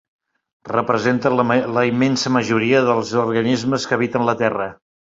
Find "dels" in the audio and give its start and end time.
2.91-3.13